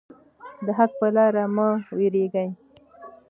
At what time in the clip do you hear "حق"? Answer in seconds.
0.77-0.91